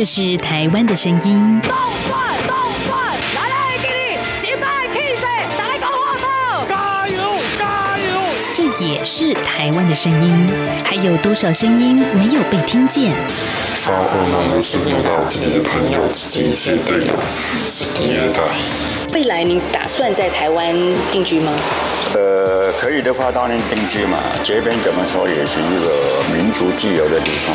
[0.00, 1.60] 这是台湾的声音。
[1.60, 1.70] 动
[2.08, 2.56] 转动
[2.88, 5.22] 转，来来给你击败 Kiss，
[5.58, 7.18] 来个话炮，加油
[7.58, 8.18] 加油！
[8.54, 10.48] 这也是台湾的声音。
[10.86, 13.14] 还有多少声音没有被听见？
[13.74, 17.12] 发噩梦的是梦到自己的朋友、自己一些队友
[17.68, 18.40] 是第二代。
[19.12, 20.74] 未来你打算在台湾
[21.12, 21.52] 定居吗？
[22.14, 24.16] 呃，可以的话当然定居嘛。
[24.42, 27.54] 这边怎么说也是一个民族自由的地方。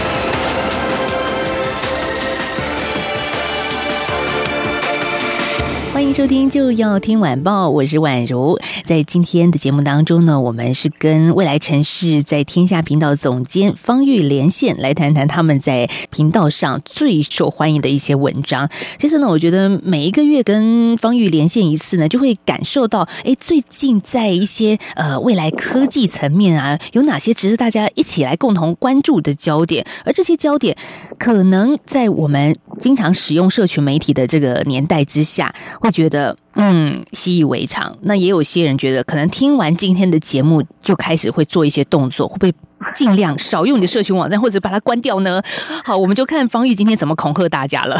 [6.13, 8.59] 收听就要听晚报，我是宛如。
[8.83, 18.69] 在今天的节目当中呢，我们是跟未来城市在天下频道总监方玉连线，来谈谈他们在频道上最受欢迎的一些文章。
[18.99, 29.85] 其实呢，我觉得每一个月跟方玉连线一次呢，就会感受到，哎，最近在一些呃未来科技层面啊，有哪些值得大家一起来共同关注的焦点？
[30.03, 30.75] 而这些焦点，
[31.17, 37.95] 可能在我们经常使用社群媒体的这个年代之下，会觉得嗯习以为常。
[38.01, 42.53] 那也有些人觉得，可能听完今天的节目就开始会做一些动作，会不会
[42.93, 45.41] 尽量少用你的社群网站，或者把它关掉呢？
[45.85, 47.97] 好，我们就看方玉今天怎么恐吓大家了。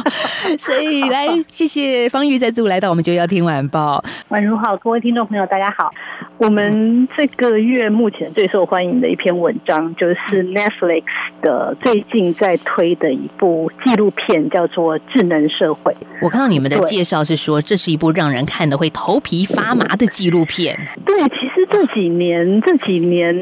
[0.58, 4.02] 所以来，谢谢方玉再度来到我们就要听晚报。
[4.30, 5.90] 宛如好，各位听众朋友，大家好。
[6.38, 11.04] 我们这个月目前最受欢迎的一篇文章，就是 Netflix
[11.40, 15.92] 的最近在推的一部纪录片，叫做《智能社会》。
[16.20, 20.78] 我看到你们的介绍是说，这是一部让人看的会头皮发麻的纪录片。
[21.06, 23.34] 对，其实这几年这几年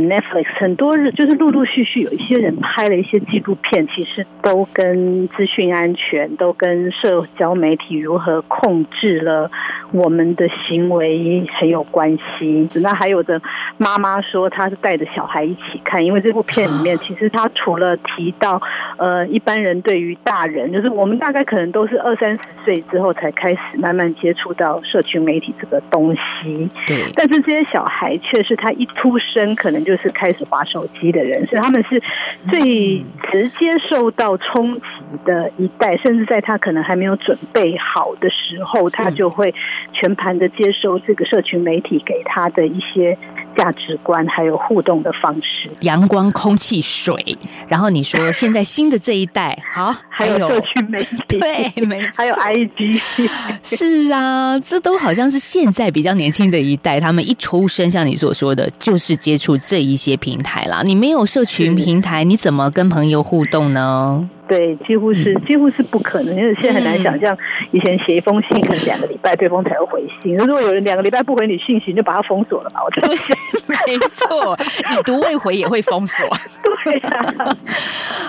[0.00, 9.50] Netflix，很多人就是陆陆续续有一些人拍了一些纪录片，其实都跟资讯安全、都跟社交媒体如何控制了
[9.92, 12.68] 我们的行为很有关系。
[12.74, 13.40] 那还有的
[13.78, 18.60] 妈妈说，她是带着小孩一起看，因为这部片里面 其实她除了提到
[18.98, 32.02] 呃一般人对于大人，就是我们大概可能都是二三十岁之后才开始慢慢接触到社群媒体这个东西，对，但是这些小孩却是他一出生可能就是开始划手机的人，所以他们是
[32.50, 32.98] 最
[33.30, 34.80] 直接受到冲击
[35.24, 39.54] 的一代，甚至在他可能还没有准备好的时候，他就会
[39.92, 43.16] 全盘的接受这个社群媒体给他的一些
[43.56, 45.70] 价值观，还有互动的方式。
[45.82, 53.00] 阳光、空气、水，然后你说现在新的这一代，好，还有社群媒体， 对，没， 还有 IG，
[53.62, 60.82] 是啊，这都好像是现在比较年轻的一代，他们一出生，像你所说的，就是接触这一些平台啦。
[60.84, 64.28] 你没有社群平台，你怎么跟朋友互动呢？
[64.48, 67.36] 对，几乎是几乎是不可能，因为现在很难想象，
[67.72, 70.36] 以前写一封信可能两个礼拜对方才会回信。
[70.36, 72.80] 如果有人两个礼拜不回你信息，你就把它封锁了吧？
[72.84, 73.08] 我觉得
[73.66, 74.56] 没错，
[74.98, 76.26] 已读未回也会封锁。
[76.84, 77.56] 对啊，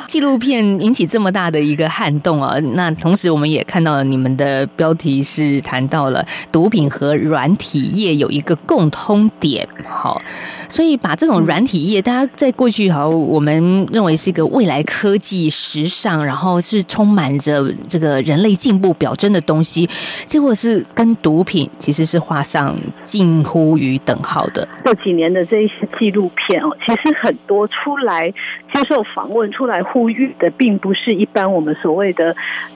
[0.07, 2.59] 纪录片引起这么大的一个撼动啊！
[2.73, 10.19] 那同时我们也看到了你们的标题是谈到了毒品和软体业有一个共通点，好，
[10.67, 19.89] 所以把这种软体业，大家在过去好，我们认为是一个未来科技时尚，然后是充满着这个人类进步表征的东西，
[20.25, 24.67] 结果是跟毒品其实是画上近乎于等号的。
[24.85, 28.29] 这几年的这一些纪录片哦，其实很多出来
[28.73, 32.35] 接受访问、出来呼吁的，并不是一般我们所谓的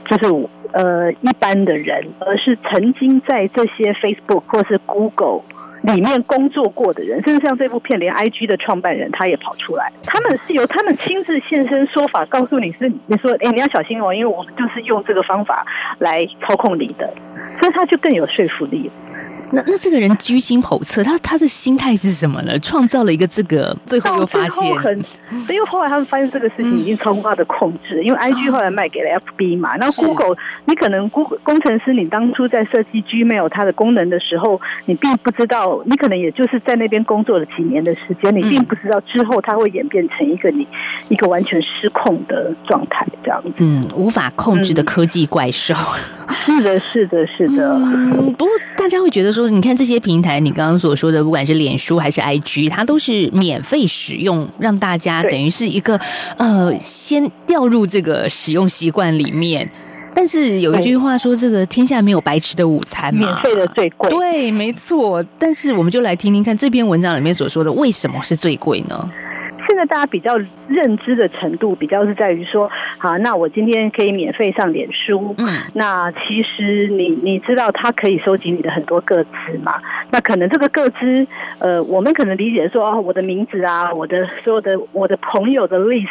[0.10, 0.26] 就是
[0.74, 5.42] 呃一般的人，而是曾经在这些 Facebook 或是 Google
[5.82, 15.66] 里面工作过的人，甚至像这部片，连 IG 的创办人他也跑出来，他们是由他们亲自现身说法，告诉你是你说哎你要小心哦，因为我们就是用这个方法
[16.00, 17.12] 来操控你的，
[17.60, 18.92] 所以他就更有说服力。
[19.52, 22.58] 那那这个人居心叵测，他他的心态是什么呢？
[22.60, 24.98] 创造了一个这个，最后又发现，很，
[25.50, 40.68] 因为后来他们发现这个事情已经超过他的控制，因为 I G 后来卖给了 F B 嘛，然后 Google，你可能 Google 工程师，你当初在设计 Gmail 它的功能的时候，你并不知道，你可能也就是在那边工作了几年的时间，你并不知道之后它会演变成一个你
[41.10, 45.74] 一个完全失控的状态，这样子，嗯，无法控制的科技怪兽。
[46.30, 47.74] 是的，是的，是的。
[47.76, 56.00] 嗯，不过大家会觉得说，你看这些平台，你刚刚所说的，不管是脸书还是 IG，它都是免费使用，让大家等于是一个
[56.38, 59.70] 呃，先掉入这个使用习惯里面。
[60.14, 64.10] 但是有一句话说，这个天下没有白吃的午餐嘛，免费的最贵。
[64.10, 65.24] 对，没错。
[65.40, 69.10] 但是我们就来听听看这篇文章里面所说的，为什么是最贵呢？
[69.82, 70.38] 现在大家比较
[70.70, 72.70] 认知的程度，比较是在于说，
[73.00, 79.74] 好，那我今天可以免费上脸书，嗯，那其实你你知道，它可以收集你的很多个资嘛？
[80.12, 81.26] 那可能这个个资，
[81.58, 86.06] 呃，我们可能理解说，哦，我的名字啊，我的所有的我的朋友的 list。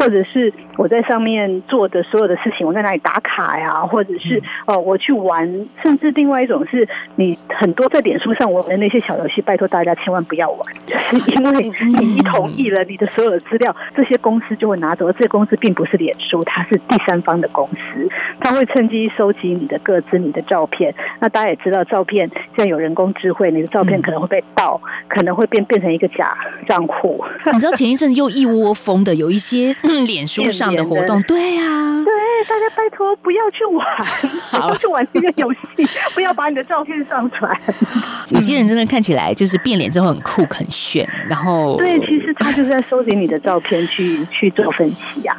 [0.00, 3.82] 或者是我在上面做的所有的事情，我在哪里打卡呀？
[3.84, 15.10] 或者是哦，我去玩，甚至另外一种是你很多在脸书上玩的那些小游戏，拜托大家千万不要玩， 就是因为你一同意了，你的所有的资料，这些公司就会拿走。
[15.12, 18.08] 这些公司并不是脸书，它是第三方的公司，
[18.38, 20.94] 它会趁机收集你的个资、你的照片。
[21.18, 26.36] 那大家也知道，照片现在有人工智慧，你的照片可能会被盗，可能会变变成一个假
[26.68, 27.24] 账户。
[27.52, 29.74] 你知道前一阵又一窝蜂的有一些。
[30.06, 32.12] 脸书上的活动，对呀，对，
[32.48, 33.86] 大家拜托不要去玩，
[34.50, 37.54] 不要去玩这个游戏， 不要把你的照片上传。
[38.30, 45.34] 有些人真的看起来就是变脸之后很酷很炫，然后对，其实他就是在收集你的照片去去做分析呀。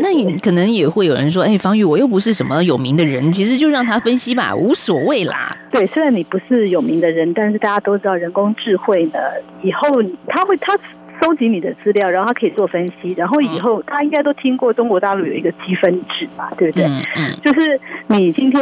[0.00, 5.56] 那你可能也会有人说，哎，方玉，我又不是什么有名的人，其实就让他分析吧，无所谓啦。
[5.70, 9.18] 对，虽然你不是有名的人，但是大家都知道人工智慧呢，
[9.62, 9.88] 以后
[10.28, 10.76] 他会他。
[11.20, 16.84] 收集你的资料，然后他可以做分析，然后以后他应该都听过中国大陆有一个积分制吧，对不对？
[16.86, 18.60] 嗯嗯，就是你今天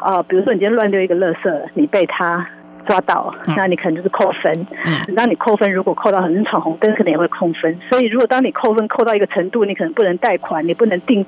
[0.00, 2.46] 啊，比如说你今天乱丢一个垃圾，你被他
[2.86, 4.66] 抓到，那你可能就是扣分。
[4.84, 7.76] 嗯，当你扣分，如果扣到很闯红灯，可能也会扣分。
[7.90, 11.24] 所以如果当你扣分扣到一个程度，你可能不能贷款，你不能订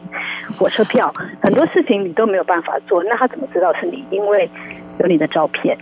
[0.57, 1.13] 火车票，
[1.43, 3.03] 很多事情你都没有办法做。
[3.05, 4.05] 那他怎么知道是你？
[4.11, 4.49] 因为
[5.01, 5.77] 有你的照片，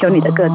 [0.00, 0.54] 有你的个资。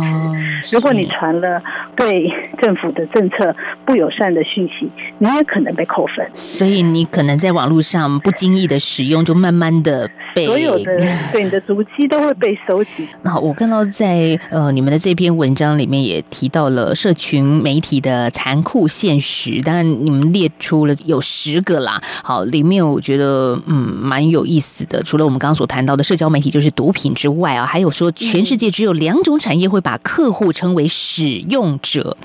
[0.73, 1.61] 如果你传了
[1.95, 2.31] 对
[2.61, 3.55] 政府的政策
[3.85, 6.27] 不友善的讯息，你也可能被扣分。
[6.33, 10.91] 所以你可能在网络上不经意的使用，就慢慢的被所有的
[11.31, 13.07] 对你的足迹都会被收集。
[13.23, 22.01] 那我看到在呃你们的这篇文章里面也提到了社群媒体的残酷现实，当然你们列出了有十个啦。
[22.23, 25.01] 好，里面我觉得嗯蛮有意思的。
[25.03, 28.11] 除了我们刚刚所谈到的社交媒体就是毒品之外啊，还有说。
[28.11, 32.17] 全世界只有两种产业会把客户称为使用者，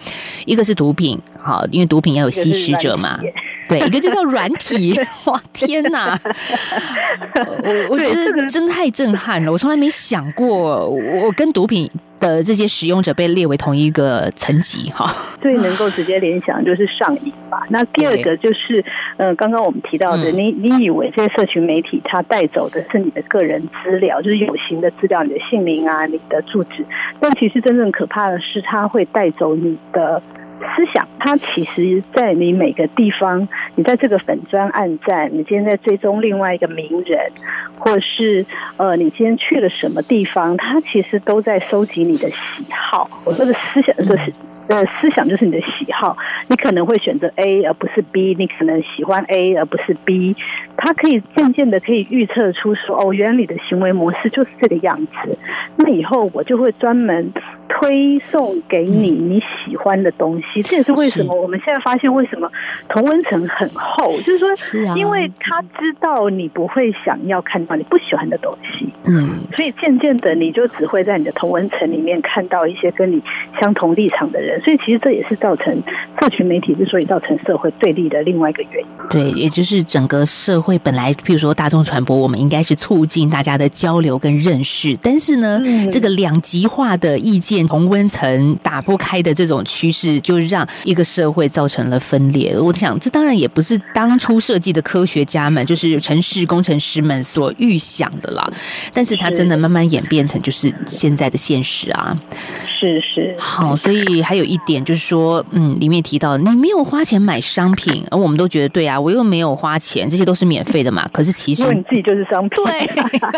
[0.47, 3.21] 一个是毒品，好，因为毒品要有吸食者嘛，
[3.69, 4.99] 对，一个就叫软体。
[5.27, 6.19] 哇，天哪！
[7.65, 11.91] 我我觉得真太震撼了，我从来没想过，我跟毒品。
[12.23, 17.67] 的这些使用者被列为同一个层级哈，最能够直接联想就是上瘾吧。
[17.69, 18.85] 那第二个就是，
[19.17, 26.87] 呃，刚刚我们提到的，你你以为这些社群媒体它带走的是你的个人资料，就是有形的资料，你的姓名啊，你的住址，
[27.19, 30.23] 但其实真正可怕的是，它会带走你的。
[30.63, 37.31] 思想，它其实，在你每个地方，你在这个粉砖暗战，你今天在追踪另外一个名人，
[37.79, 38.45] 或是
[38.77, 43.09] 呃，你今天去了什么地方，它其实都在收集你的喜好。
[43.25, 44.33] 我说的思想就是。
[44.69, 46.17] 呃，思想就是你的喜好，
[46.49, 50.37] 你可能会选择 A 而不是 B，你可能喜欢 A 而不是 B，
[50.77, 55.37] 它可以渐渐的可以预测出说，哦，原来你的行为模式就是这个样子，
[55.77, 57.33] 那以后我就会专门
[57.69, 60.52] 推送给你你喜欢的东西。
[60.61, 62.51] 这也是为什么我们现在发现为什么
[62.89, 73.23] 同温层很厚，就是说，因为他知道你不会想要看到你不喜欢的东西，嗯，所以渐渐的你就只会在你的同温层里面看到一些跟你
[73.61, 74.61] 相同立场的人。
[74.63, 75.81] 所以，其实这也是造成
[76.23, 78.89] 社群媒体之所以造成社会对立的另外一个原因。
[79.11, 85.61] 对，也就是整个社会本来，譬如说大众传播，我们应该是促进大家的交流跟认识，但是呢，
[85.91, 92.57] 这个两极化的意见同温层打不开的这种趋势，就让一个社会造成了分裂。
[92.57, 98.49] 我想，这当然也不是当初设计的科学家们，就是城市工程师们所预想的啦。
[98.95, 102.17] 但是，它真的慢慢演变成就是现在的现实啊。
[102.65, 104.53] 是是，好，所以还有。
[104.53, 111.09] 一点就是说，嗯，里面提到你没有花钱买商品，而我们都觉得对啊，我又没有花钱，这些都是免费的嘛。
[111.13, 112.65] 可是其实你自己就是商品。
[112.65, 112.87] 对，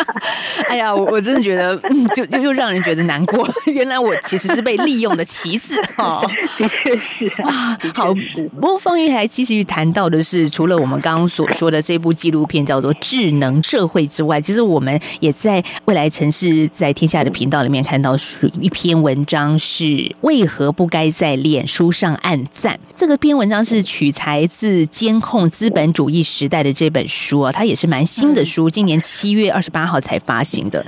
[0.71, 1.77] 哎呀，我我真的觉得，
[2.15, 3.47] 就就又让人觉得难过。
[3.75, 6.23] 原来我其实是被利用的棋子哈。
[6.57, 8.15] 的确是啊，好。
[8.59, 18.17] 不过方玉还继续谈到的是，除了我们刚刚所说的这部纪录片叫做《智能社会》之外，其实我们也在未来城市在天下的频道里面看到
[18.61, 20.85] 一篇文章，是为何不。
[20.95, 22.81] 该在脸书上按赞。
[22.89, 30.83] 这个篇文章是取材自《监控资本主义时代》的这本书啊，它也是蛮新的书，今年七月二十八号才发行的。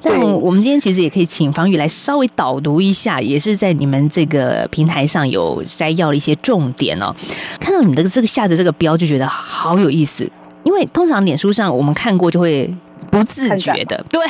[0.00, 7.12] 但我们今天其实也可以请方宇来稍微导读一下，也是在你们这个平台上有摘要了一些重点哦。
[7.58, 10.30] 看到你的这个下的这个标，就觉得好有意思。
[10.62, 12.72] 因为通常脸书上我们看过就会
[13.10, 14.22] 不自觉的，对。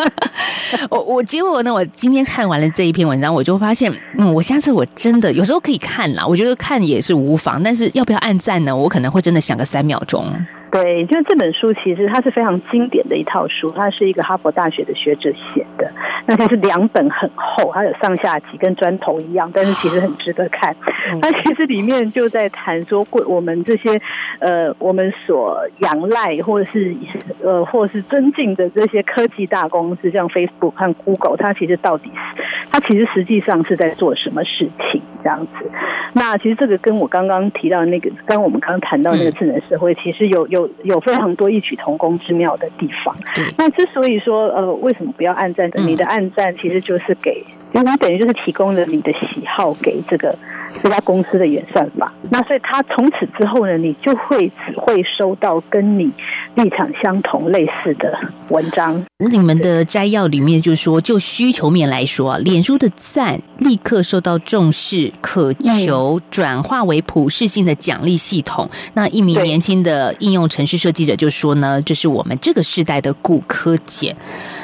[0.90, 8.74] 我我结果呢，我今天看完了这一篇文章，我就发现，嗯，我下次我真的有时候可以看啦，我觉得看也是无妨，但是要不要按赞呢？
[8.74, 10.26] 我可能会真的想个三秒钟。
[10.70, 15.90] 对，就是这本书其实它是非常经典的一套书，它是一个哈佛大学的学者写的。
[16.26, 20.76] 那它是两本很厚，它有上下集，跟砖头一样，但是其实很值得看。
[21.20, 24.00] 它其实里面就在谈说，过我们这些
[24.38, 26.94] 呃，我们所仰赖或者是
[27.42, 35.02] 呃，或是尊敬的这些科技大公司，像 Facebook 和 Google，它其实到底是它其实实际上是在做什么事情？
[35.22, 35.70] 这样子。
[36.12, 43.16] 那其实这个跟我刚刚提到那个，刚我们刚刚谈到那个智能社会，其实有有有非常多异曲同工之妙的地方。
[43.56, 45.70] 那之所以说呃，为什么不要按赞？
[45.76, 50.36] 你的暗赞其实就是给，因为你等于就是提供了你的喜好给这个
[50.82, 52.12] 这家公司的演算法。
[52.30, 56.10] 那所以他从此之后呢，你就会只会收到跟你
[56.54, 58.18] 立场相同类似的
[58.50, 59.04] 文章。
[59.18, 68.68] 你们的摘要里面就说，就需求面来说，脸书的赞立刻受到重视，渴求转化为普适性的奖励系统。
[68.94, 74.14] 那一名年轻的应用程式设计者就说呢，这是我们这个时代的骨科碱。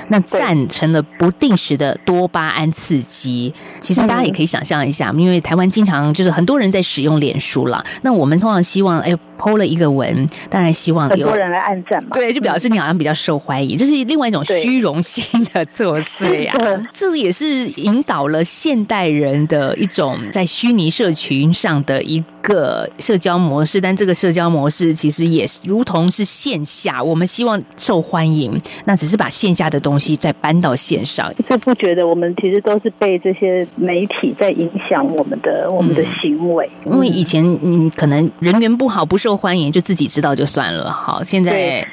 [0.08, 3.52] 那赞成了不定时的多巴胺刺激。
[3.80, 7.84] 其实大家也可以想象一下，因为台湾经常就是很多人在使用脸书了。
[8.02, 12.10] 那我们通常希望，哎，PO 了一个文，当然希望很多人来按赞嘛。
[12.12, 16.86] 对，就表示你好像比较受欢迎，这是另外一种虚荣心的作祟啊。
[16.92, 23.80] 这也是引导了现代人的一种在虚拟社群上的一个社交模式。
[23.80, 30.16] 但这个社交模式其实也如同是线下，我们希望受欢迎，那只是把线下的东西。
[30.16, 36.70] 再搬到线上，就不觉得我们其实都是被这些媒体在影响我们的我们的行为。
[36.86, 40.90] 因为以前嗯，可能人缘不好、不受欢迎，就自己知道就算了。
[40.90, 41.86] 好，现在。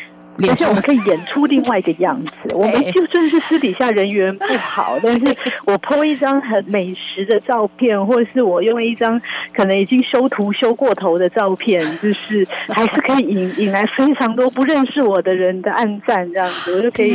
[0.47, 2.31] 而且我们可以演出另外一个样子。
[2.57, 5.35] 我们就算是私底下人缘不好，但是
[5.65, 9.21] 我 po 一张很美食的照片，或者是我用一张
[9.55, 17.11] 可能已经修图修过头的照片，就是还是可以引引来非常多不认识我的人的暗赞，这样子我就可以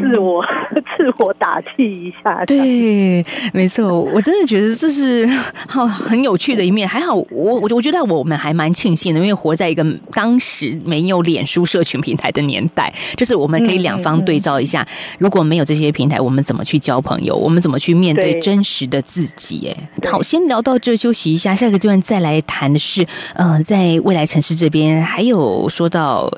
[0.00, 0.42] 自我
[0.96, 2.44] 自我打气一下。
[2.46, 5.26] 对，没错，我真的觉得这是
[5.68, 6.88] 好很有趣的一面。
[6.88, 12.53] 还好，我我我觉得我们还蛮庆幸的，因为活在一个当时没有脸书社群平台的年。
[12.54, 14.86] 年代就是我们可以两方对照一下，
[15.18, 17.34] 如果没有这些平台，我们怎么去交朋友？
[17.34, 19.68] 我们怎么去面对真实的自己？
[19.68, 26.30] 哎，好，先聊到这，休息一下，下一个阶段再来谈的是，呃，在未来城市这边还有说到。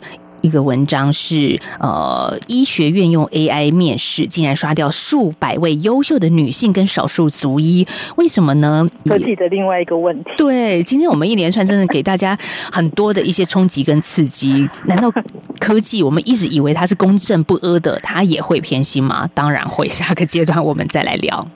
[0.47, 7.85] 一个文章是呃，医学院用 AI 面试，竟然刷掉数百位优秀的女性跟少数族医，
[8.17, 8.88] 为什么呢？
[9.05, 10.31] 科技的另外一个问题。
[10.37, 12.38] 对，今天我们一连串真的给大家
[12.71, 14.69] 很多的一些冲击跟刺激。
[14.87, 15.12] 难道
[15.59, 19.29] 科技我们一直以为它是公正不阿的，它也会偏心吗？
[19.35, 19.88] 当然会。
[19.97, 21.49] 下个阶段我们再来聊。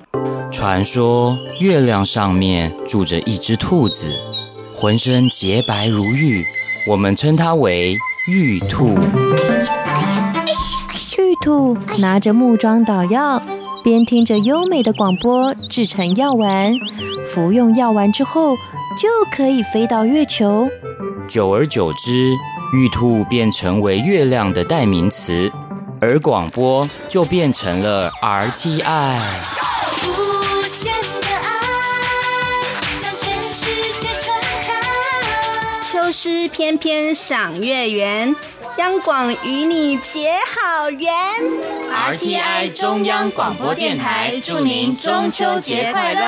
[0.50, 4.10] 传说月亮上面住着一只兔子，
[4.80, 6.42] 浑身洁白如玉，
[6.88, 7.98] 我们称它为。
[8.26, 8.98] 玉兔，
[11.18, 13.42] 玉兔拿着木桩捣药，
[13.84, 16.74] 边听着优美的广播，制成药丸。
[17.26, 18.56] 服用药丸之后，
[18.96, 20.66] 就可以飞到月球。
[21.28, 22.30] 久而久之，
[22.72, 25.52] 玉兔便成为月亮的代名词，
[26.00, 29.59] 而广播就变成了 RTI。
[36.12, 38.34] 诗翩翩赏月圆，
[38.78, 41.12] 央广与你结好缘。
[41.92, 46.20] RTI 中央广播电台祝您中秋节快乐。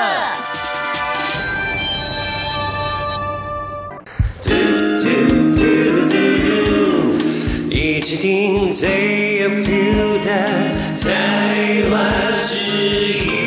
[7.71, 10.31] 一起听最有 feel 的
[11.03, 13.42] 台湾之音。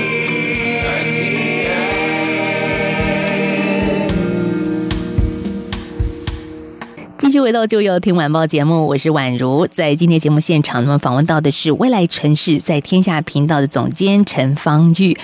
[7.17, 9.65] 继续回到就要听晚报节目，我是宛如。
[9.67, 15.17] 在今天节目现场，我们访问到的是未来城市在天下频道的总监陈芳玉。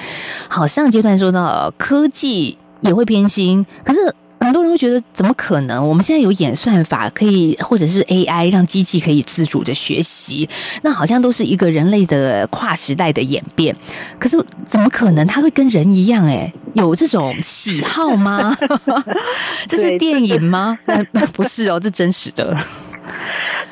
[0.47, 4.15] 好，上阶段说到科技也会偏心，可是。
[4.41, 5.87] 很多人会觉得怎么可能？
[5.87, 10.49] 我们现在有演算法可以，或者是 AI 让机器可以自主的学习，
[10.81, 13.75] 那好像都是一个人类的跨时代的演变。
[14.19, 16.25] 可是怎么可能它会跟人一样？
[16.25, 18.55] 哎，有这种喜好吗？
[19.69, 20.77] 这是电影吗？
[21.33, 22.57] 不是哦，这真实的。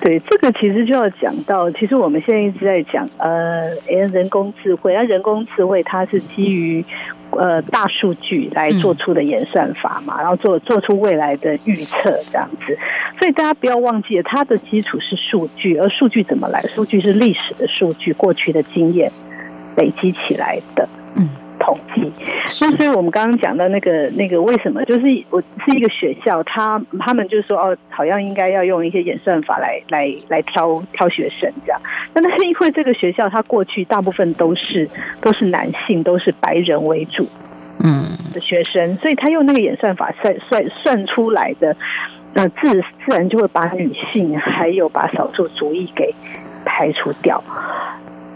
[0.01, 6.83] 对，这个其实就要讲到，其实我们现在一直在讲，呃，人工智慧，那人工智慧它是基于。
[7.31, 12.75] 呃，大数据来做出的演算法嘛，然后做做出未来的预测这样子，
[13.19, 16.59] 所以大家不要忘记了，它的基础是数据，而数据怎么来？
[16.63, 19.11] 数据是历史的数据，过去的经验
[19.77, 20.89] 累积起来的。
[21.17, 21.29] 嗯。
[21.59, 22.11] 统计，
[22.61, 31.81] 那所以我们刚刚讲到那个那个为什么，就是我是一个学校，他他们就说哦，好像应该要用一些演算法来来来挑挑学生这样。
[32.13, 34.89] 那那是因为这个学校它过去大部分都是
[35.21, 37.27] 都是男性，都是白人为主，
[37.83, 41.75] 嗯的学生，所以他用那个演算法算算算出来的，
[42.33, 42.71] 那自
[43.05, 46.13] 自然就会把女性还有把少数族裔给
[46.65, 47.43] 排除掉。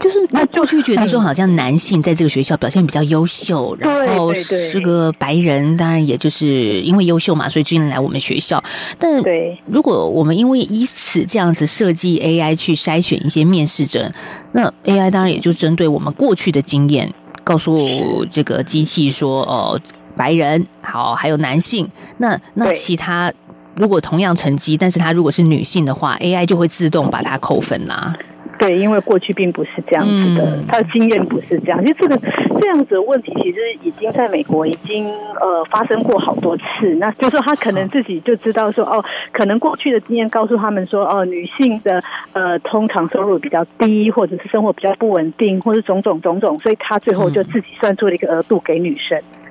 [0.00, 8.62] 就是那过去觉得说，好像男性在这个学校表现比较优秀，然后是个白人，当然也就是因为优秀嘛，所以进来我们学校。
[8.98, 9.22] 但
[9.66, 14.12] 如果我们因为以此这样子设计 AI 去筛选一些面试者，
[14.52, 17.10] 那 AI 当然也就针对我们过去的经验，
[17.42, 19.80] 告诉这个机器说，哦，
[20.14, 23.32] 白人好，还有男性，那那其他
[23.76, 28.14] 如果同样成绩，但是他如果是女性的话，AI 就会自动把它扣分啦。
[28.64, 31.78] 对，因为过去并不是这样子的，他的经验不是这样。
[31.82, 32.18] 其实这个
[32.58, 35.06] 这样子的问题，其实已经在美国已经
[35.38, 36.94] 呃发生过好多次。
[36.98, 42.02] 那就是他可能自己就知道说，哦，可能过去的经验告诉他们说，哦，女性的
[42.32, 49.18] 呃通常收入比较低，或者是生活比较不稳定，或者种种种种，所以他最后就自己算出了一个额度给女生。
[49.18, 49.43] 嗯，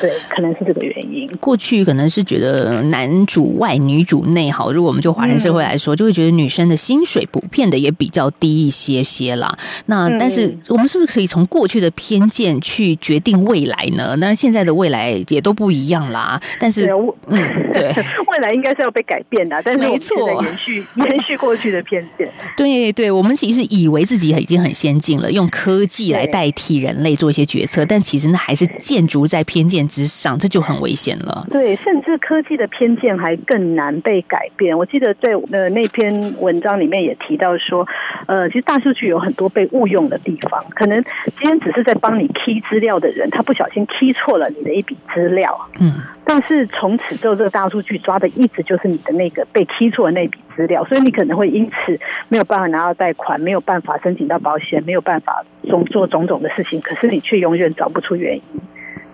[0.00, 1.28] 对，可能是这个原因。
[1.40, 9.56] 过去可能是觉得男主外女主内好，如果我们就华人社会来说，就会觉得女生的薪水普遍的也比较低一些些啦。
[9.86, 14.10] 那但是我们是不是可以从过去的偏见去决定未来呢？
[14.10, 16.40] 当然现在的未来也都不一样啦。
[16.60, 16.88] 但是，
[17.26, 17.38] 嗯，
[17.74, 17.92] 对，
[18.30, 19.60] 未来应该是要被改变的。
[19.64, 22.30] 但是没错，延续 延续过去的偏见。
[22.56, 29.07] 对对，我们其实以为自己已经很先进了，用科技来代替人类做一些决策，但其实那还是建。
[29.08, 31.46] 筑在偏见之上，这就很危险了。
[31.50, 34.76] 对，甚至科技的偏见还更难被改变。
[34.76, 37.84] 我记得在呃那篇文章里面也提到说，
[38.26, 40.64] 呃，其实大数据有很多被误用的地方。
[40.70, 45.58] 可能今天只是在帮你剔资料的人，他不小心剔错了你的一笔资料。
[45.80, 56.80] 嗯，但是从此之后，这个大数据抓的一直就是你的那个被剔错的那笔资料，所以你可能会因此没有办法拿到贷款，没有办法申请到保险，没有办法种做种种的事情。
[56.80, 58.42] 可是你却永远找不出原因。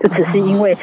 [0.05, 0.77] 就只是因为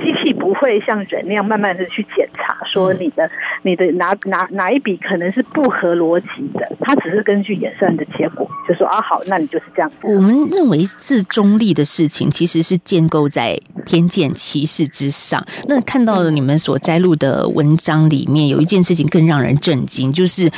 [0.00, 3.30] 机器不会像人那样慢慢的去检查，说你的
[3.62, 9.92] 你的哪哪哪一笔可能是不合逻辑的，它只是根据演算的结果，就说啊好，那你就是这样。
[10.02, 15.44] 我们认为是中立的事情，其实是建构在偏见歧视之上。
[15.66, 20.50] 那看到了你们所摘录的文章里面，有一件事情更让人震惊，就是。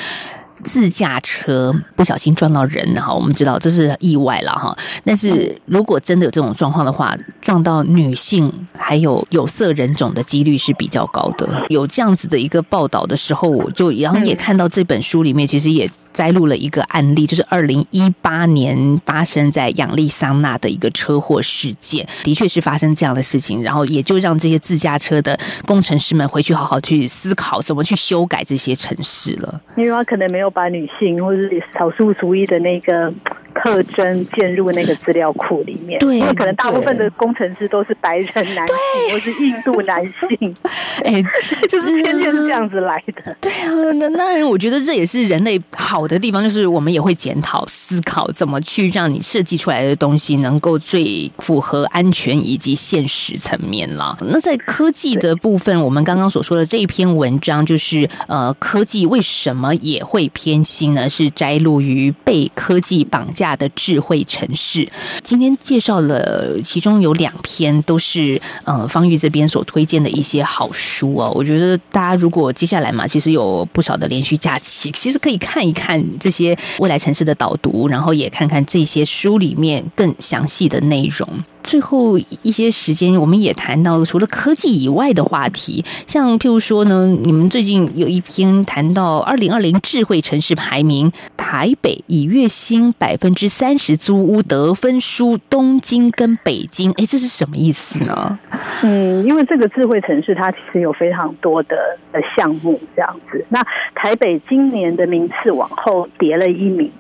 [0.63, 4.77] 自驾车不小心撞到人哈，我们知道这是意外了哈。
[5.05, 11.67] 但是如果真的有这种状况的话，撞到女性还有有色人种的几率是比较高的。
[11.69, 30.50] 有这样子的一个报道的时候，我就然后也看到这本书里面其实也摘录了一个案例，就是二零一八年发生在亚利桑那的一个车祸事件，的确是发生这样的事情，然后也就让这些自驾车的工程师们回去好好去思考怎么去修改这些城市了，因为他可能没有。
[30.51, 33.13] 把女性或者是少数族裔的那个
[33.55, 40.57] 特征建入那个资料库里面，对，因为可能大部分的工程师都是白人男性或是印度男性，
[41.05, 41.23] 哎，
[41.69, 43.37] 就是偏见是这样子来的。
[43.41, 54.17] 对啊，那当然，我觉得这也是人类好的地方，就是我们也会检讨、思考怎么去让你设计出来的东西能够最符合安全以及现实层面了。
[54.23, 61.09] 那在科技的部分，我们刚刚所说的这一篇文章，就是呃，科技为什么也会偏心呢？
[61.09, 63.40] 是摘录于被科技绑架。
[63.41, 64.87] 下的智慧城市，
[65.25, 71.33] 今天介绍了其中有两篇，都是呃方玉这边所推荐的一些好书哦。
[71.35, 81.27] 我觉得大家如果接下来嘛，其实有不少的连续假期，其实可以看一看这些未来城市的导读，然后也看看这些书里面更详细的内容。
[81.63, 98.39] 最后一些时间，我们也谈到了除了科技以外的话题，像譬如说呢，你们最近有一篇谈到二零二零智慧城市排名，台北以月薪百分之三十租屋得分输东京跟北京，哎，这是什么意思呢？
[98.83, 101.77] 嗯，因为这个智慧城市它其实有非常多的
[102.13, 103.63] 的项目这样子，那
[103.95, 106.91] 台北今年的名次往后跌了一名。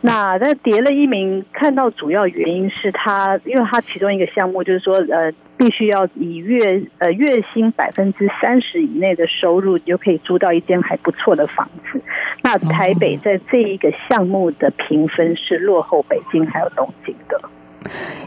[0.00, 12.02] 那在跌了一名，看到主要原因是他，因为他其中一个项目就是说，呃，必须要以月呃月薪百分之三十以内的收入，就可以租到一间还不错的房子。
[12.42, 17.38] 那台北在这一个项目的评分是落后北京还有东京的。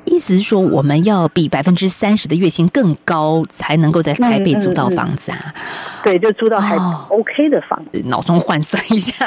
[0.05, 5.53] 意思是说，我们要比百分之三十的月薪更高，才能够在台北租到房子啊。
[6.03, 6.75] 对，就租到还
[7.09, 8.01] OK 的房子。
[8.05, 9.25] 脑中换算一下，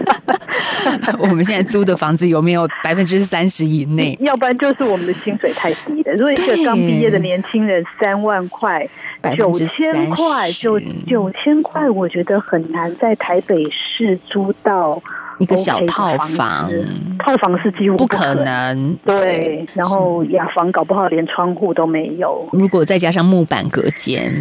[1.18, 4.16] 我们现在租的房子有没有百分之三十以内？
[4.22, 6.12] 要不然就是我们的薪水太低了。
[6.14, 8.88] 如果一个刚毕业的年轻人三万块、
[9.36, 15.02] 九千块、就九千块，我觉得很难在台北市租到
[15.42, 16.70] 一个小套房。
[17.18, 18.96] 套房是几乎不可能。
[19.04, 22.48] 对，然后雅房搞不好连窗户都没有。
[22.52, 24.32] 如果再加上木板隔间，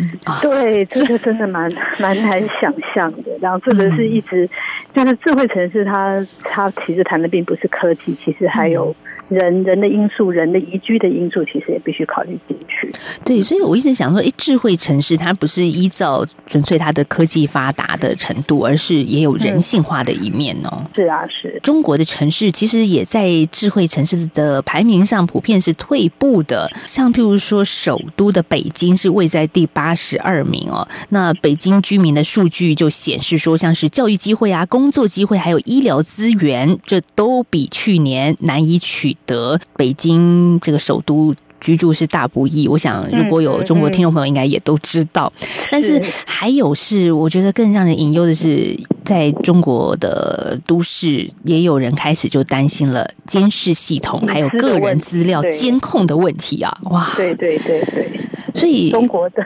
[0.41, 3.31] 对，这个真的蛮 蛮难想象的。
[3.39, 4.49] 然后这个是一直
[4.93, 8.95] 就是智慧城市，它它其实谈的并不是科技，其实还有
[9.29, 12.91] 人人的因素、人的宜居的因素，其实也必须考虑进去。
[13.23, 20.83] 对，所以我一直想说，哎，智慧城市它不是依照纯粹它的科技发达的程度，而是也有人性化的一面哦。
[20.93, 26.69] 是啊，是中国的城市其实也在智慧城市的排名上普遍是退步的。
[26.85, 30.87] 像譬如说，首都的北京是位在第八十二名哦。
[31.09, 39.59] 那北京居民的数据就显示说，像是教育机会啊、工作机会，还有医疗资源，这都比去年难以取得。
[39.75, 41.33] 北京这个首都。
[41.61, 45.31] 居住是大不易，我想如果有中国听众朋友，应该也都知道。
[45.71, 56.75] 但是还有是，我觉得更让人隐忧的是，在中国的都市，也有人开始就担心了监视系统还有个人资料监控的问题啊！
[56.85, 58.09] 哇，对对对对，
[58.53, 59.43] 所以中国的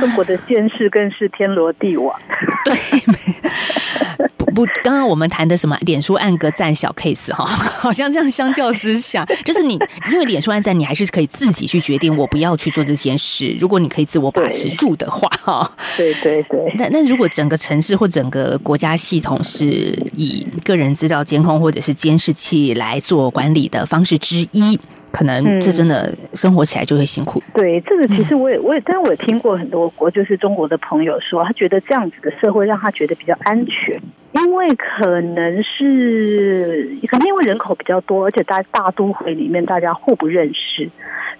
[0.00, 2.18] 中国的监视更是天罗地网。
[2.64, 2.74] 对。
[4.54, 7.44] 不，刚刚我们谈的什么脸书按个赞小 case 哈，
[7.82, 9.76] 好像这样相较之下， 就是你
[10.12, 13.56] 因为脸书按赞，你还是可以自己去决定我不要去做这件事。
[13.58, 16.72] 如果你可以自我把持住的话，哈，对对对。
[16.76, 19.66] 那那如果整个城市或整个国家系统是
[20.14, 24.78] 以个人资料监控或者是监视器来做管理的方式之一。
[25.14, 27.40] 可能这真的生活起来就会辛苦。
[27.54, 33.96] 对，这个其实我也我也，但我也听过很多国，就是中国的朋友说，他觉得这样子的社会让他觉得比较安全，
[34.32, 40.90] 因为可能是可能因为人口比较多，而且在大都会里面大家互不认识。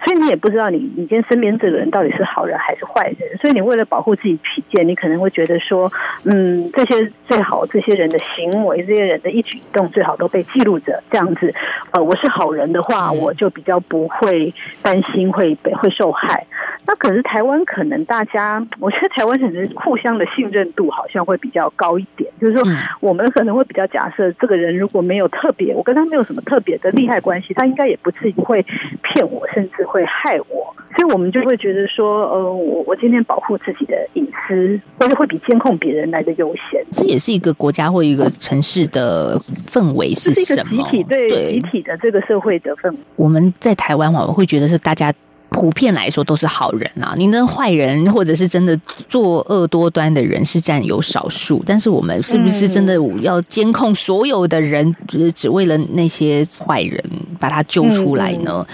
[0.03, 5.91] 所以你也不知道你你今天身边这个人到底是好人还是坏人，所以你为了保护自己体健，你可能会觉得说，
[6.25, 11.51] 嗯，这些最好这些人的行为，这些人的一举一动最好都被记录着，这样子，
[11.91, 16.45] 呃，我是好人的话，我就比较不会担心会被会受害。
[16.87, 22.63] 那可是台湾可能大家，我觉得台湾可能互相的信任度好像会比较高一点，就是说
[22.99, 28.61] 我们可能会比较假设这个人如果没有特别，我跟他没有什么特别的利害关系，他应该也不至于会
[29.01, 29.85] 骗我，甚至。
[29.85, 36.83] 会害我，所以我们就会觉得说，呃，我我今天保护自己的隐私，或者会比监控别人来的优先。
[36.91, 40.89] 这也是一个国家或一个城市的氛围是什么？
[40.91, 42.97] 集体对集体的这个社会的氛围。
[43.15, 45.13] 我们在台湾，我会觉得是大家。
[45.51, 48.77] 普遍来说都是好人啊，您的坏人或者是真的
[49.07, 57.01] 作恶多端的人是占有少数，但是我们是不是真的要监控所有的人，只只为了那些坏人
[57.39, 58.67] 把他救出来呢？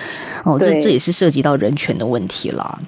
[0.43, 2.79] 哦，这这也是涉及到人权的问题了。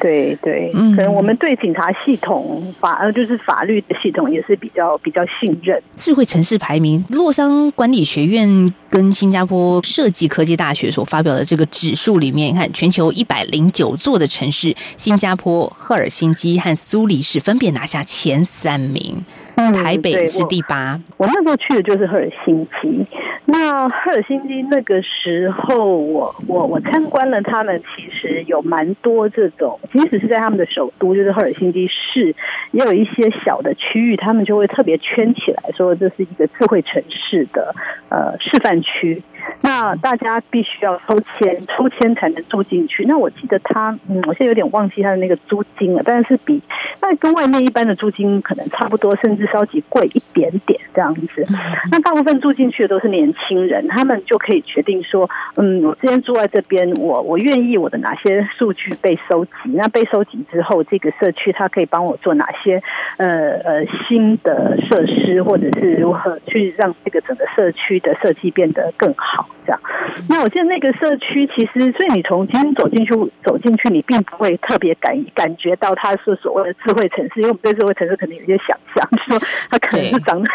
[0.00, 5.80] 对对，可能我们对警察系统法呃，就是法律的系统也是比较比较信任。
[5.94, 19.24] 智慧城市排名，洛桑管理学院跟新加坡设计科技大学所发表的这个指数里面，你看全球一百零九座的城市，新加坡、赫尔辛基和苏黎世分别拿下前三名，
[19.56, 21.00] 台北是第八。
[21.16, 23.06] 我那时候去的就是赫尔辛基。
[23.44, 32.34] 那赫尔辛基那个时候，我我我参观了他们，其实有蛮多这种，即使是在他们的首都，就是赫尔辛基市，
[32.70, 37.74] 也有一些小的区域，他们就会特别圈起来，说这是一个智慧城市的
[38.10, 39.22] 呃示范区。
[39.62, 43.04] 那大家必须要抽签，抽签才能住进去。
[43.04, 46.60] 那我记得他，嗯，我现在有点忘记他的那个租金了，但是比
[47.00, 51.46] 那跟外面一般的租金可能差不多，甚至稍级贵一点点这样子。
[51.90, 59.52] 那大部分住进去的都是年轻人，他们就可以决定说，嗯，我之前住在这边，我我愿意我的哪些数据被收集？
[59.74, 62.82] 那被收集之后，这个社区它可以帮我做哪些
[63.16, 69.31] 呃呃新的设施，或者是如何去让这个整个社区的设计变得更好？
[69.34, 69.80] 好，这样。
[70.28, 79.40] 那我记得那个社区，其实，所以你从今天走进去，走进去，你并不会特别感感觉到它是所谓的智慧城市，因为我们对智慧城市可能有些想象，说
[79.70, 80.50] 它可能是长得，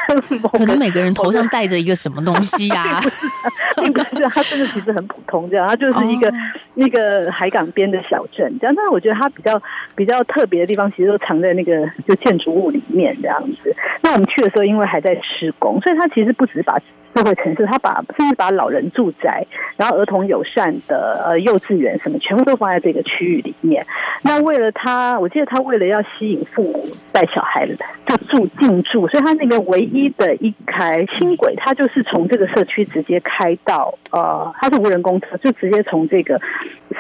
[0.50, 3.00] 可能每个人头上戴着一个什么东西呀，
[3.82, 6.32] 并 不是它真的其实很普通，这样它就是一个、
[6.76, 8.76] 那个海港边的小镇，这样。
[8.76, 9.60] 但是我觉得它比较
[9.96, 13.76] 比较特别的地方，其实都藏在那个就建筑物里面这样子。
[14.04, 16.80] 那我们去的时候，因为还在施工，所以它其实不只是把
[17.17, 19.43] 社会城市，他把甚至把老人住宅，
[19.75, 23.84] 然后儿童友善的呃幼稚园什么，全部都放在这个区域里面。
[24.23, 27.67] 那为了他，我记得他为了要吸引父母带小孩
[28.06, 36.39] 就住进驻，所以他那个唯一的一台轻轨，它就是从这个社区直接开到呃，它是无人公车，就直接从这个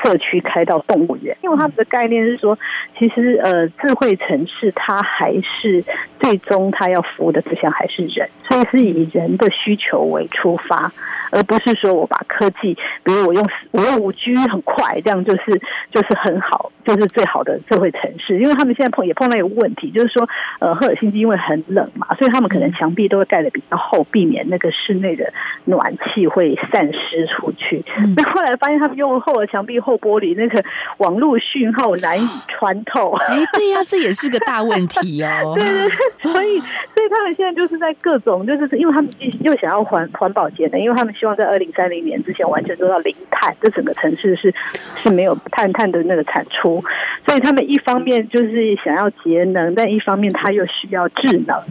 [0.03, 1.37] 社区开到动物园。
[1.43, 2.57] 因为他们的概念是说，
[2.97, 5.83] 其实呃，智慧城市它还是
[6.19, 10.91] 最终它要服务的对象还是人，所以是以人的需求为出发，
[11.31, 15.61] 而不是说我把科技，比如我用我用五 G 很快，这样就是
[15.91, 18.39] 就是很好，就是最好的智慧城市。
[18.39, 20.27] 因为他们现在碰也碰到一个问题，就是说
[20.59, 25.31] 呃，赫尔辛基因为很冷嘛，所以他们可能墙壁都会盖的比较厚，避免那个室内的
[25.65, 27.83] 暖气会散失出去。
[28.15, 30.63] 那后来发现他们用厚的墙壁、厚玻璃，那个
[30.97, 33.11] 网络讯号难以穿透。
[33.13, 35.53] 哎，对呀，这也是个大问题哦。
[35.57, 39.09] 对对对，所以所以他们现在就是在各种，就是因为他们
[39.41, 44.53] 又想要环环保节能，因为他们希望在二零三零年之前完全做到零碳，这整个城市是
[45.01, 46.83] 是没有碳碳的那个产出。
[47.25, 51.61] 所以他们一方面就是想要节能，但一方面他又需要智能。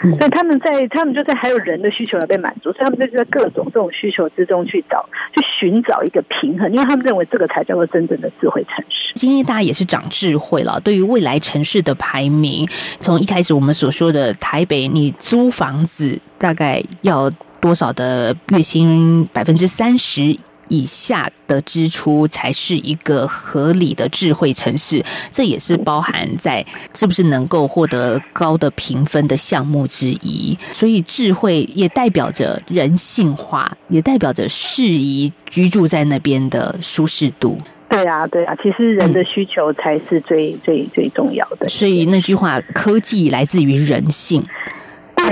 [0.00, 9.12] 所以他们在他们就在还有人的需求要被满足，所以他们就是在各种这种需求之中去找去寻找一个平衡，因为他们认为这个才叫做真正的智慧城市。
[9.14, 12.66] 今天大家也是长智慧了，对于未来城市的排名，
[12.98, 20.38] 从一开始我们所说的台北，你租房子大概要多少的月薪百分之三十。
[20.72, 30.56] 以下的支出才是一个合理的智慧城市，这也是包含在是不是能够获得高的评分的项目之一。
[30.70, 37.58] 所以，智慧也代表着人性化，也代表着适宜居住在那边的舒适度。
[37.88, 41.68] 对啊，对啊，其实人的需求才是最最最重要的。
[41.68, 44.40] 所以那句话，科技来自于人性。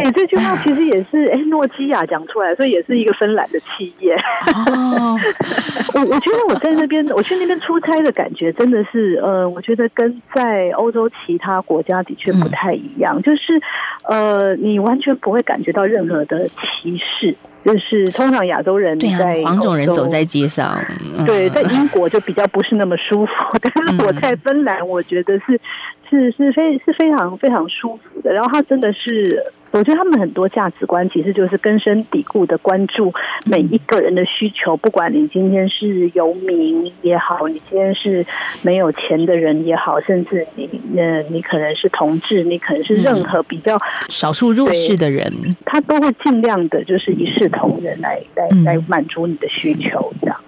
[0.02, 4.14] 对，这句话其实也是哎，诺基亚讲出来，所以也是一个芬兰的企业。
[4.54, 5.18] 哦，
[5.94, 13.60] 我我觉得我在那边，我去那边出差的感觉真的是，呃，我觉得跟在欧洲其他国家的确不太一样，就是
[14.08, 17.36] 呃，你完全不会感觉到任何的歧视。
[17.64, 20.80] 就是通常亚洲人在黄种人走在街上，
[21.26, 25.60] 对，在英国就比较不是那么舒服，但是我在芬兰，我觉得是
[26.08, 28.32] 是是非是非常非常舒服的。
[28.32, 29.44] 然后他真的是。
[29.70, 33.12] 我觉得他们很多价值观其实就是根深蒂固的关注
[33.46, 38.24] 每一个人的需求，不管你今天是游民也好，你今天是
[38.62, 43.78] 没有钱的人也好，甚至你呃你可能是同志，你可能是任何比较
[44.08, 45.32] 少数弱势的人，
[45.66, 50.36] 他都会尽量的就是一视同仁来来来满足你的需求，这样。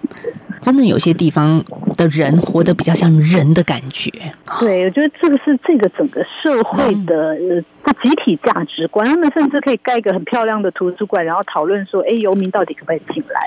[0.61, 1.63] 真的有些地方
[1.97, 4.11] 的人活得比较像人的感觉。
[4.59, 9.05] 对，我觉得这个是这个整个社会的呃集体价值观。
[9.07, 13.39] 他们甚至可以盖一个很漂亮的图书馆，然后讨论说：“哎，游民到底可不可以进来？”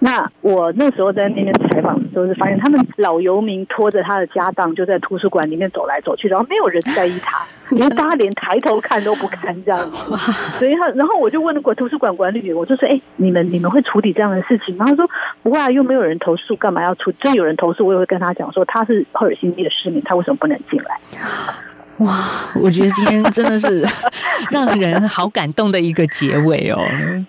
[0.00, 7.38] 那我那时候在那边采访的时候，是发现他们老游民拖着他的家当就在图书馆里面走来走去，然后没有人在意他，
[7.74, 10.14] 连大家连抬头看都不看这样子。
[10.58, 15.08] 所以，他然后我就问了过图书馆管理员，我就说：“哎，你们你们会处理这样的事情吗？”他说
[15.42, 17.12] ：“不会啊，又没有人投诉，干嘛要出？
[17.12, 20.98] 真有人投诉，我也会跟他讲说他是赫尔辛基的市民，他为什么不能进来？”
[21.98, 22.14] 哇，
[22.62, 23.84] 我觉得今天真的是
[24.52, 26.78] 让人好感动的一个结尾哦，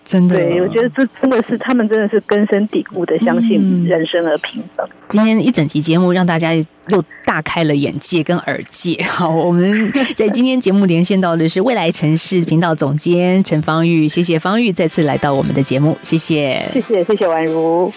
[0.04, 0.36] 真的。
[0.36, 4.88] 对，我觉得这真的是他们真的是根深蒂固的相信人生而平等。
[5.08, 9.02] 今天一整集节目让大家又大开了眼界跟耳界。
[9.10, 17.92] 好，我们在今天节目连线到的是未来城市频道总监陈芳玉，谢谢芳玉再次来到我们的节目，谢谢，谢谢，谢谢宛如。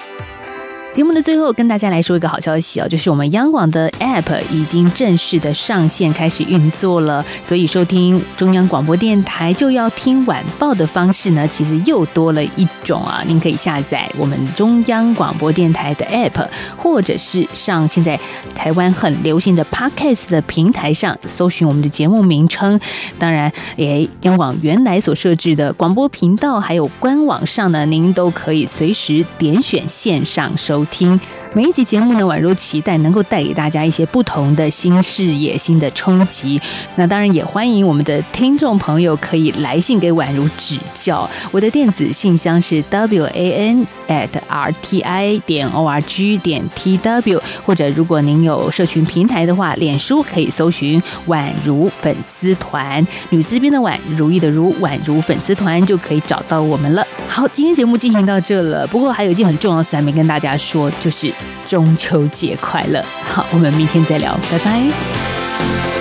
[0.93, 7.25] 节目的最后，跟大家来说一个好消息哦，就是我们央广的 App 已经正式的上线，开始运作了。
[7.43, 13.25] 所以收听中央广播电台就要听晚报的方式呢，其实又多了一种啊。
[13.27, 18.21] 您可以下载我们中央广播电台的 App，或者是上现在
[18.55, 22.79] 台湾很流行的 Podcast 的平台上搜寻我们的节目名称。
[23.19, 30.82] 当然，诶，央广原来所设置的广播频道还有官网上呢，您都可以随时点选线上收。
[30.87, 31.19] 听
[31.55, 36.61] 每一集节目呢，宛如期待能够带给大家一些不同的新视野、新的冲击。
[36.97, 41.29] 那当然也欢迎我们的听众朋友可以来信给宛如指教。
[41.51, 57.07] 我的电子信箱是 w a n at r t i 点 o r g 点 t w，或者如果您有社群平台的话，脸书可以搜寻宛如粉丝团，女字边的宛，如意的如，宛如粉丝团就可以找到我们了。
[57.27, 61.33] 好，今天节目进行到这了，不过还有一件很重要的事还没跟大家说，就是
[61.67, 63.03] 中秋节快乐。
[63.25, 65.92] 好，我们明天再聊，拜拜。